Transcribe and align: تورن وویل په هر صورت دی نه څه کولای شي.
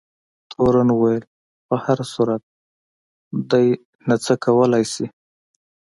تورن 0.51 0.89
وویل 0.93 1.23
په 1.67 1.75
هر 1.83 1.99
صورت 2.13 2.41
دی 3.51 3.67
نه 4.07 4.15
څه 4.23 4.33
کولای 4.45 4.83
شي. 4.93 5.05